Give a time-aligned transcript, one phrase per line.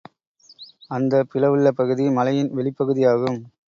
[0.91, 3.41] அந்தப் பிளவுள்ள பகுதி மலைபின் வெளிப்பகுதியாகும்.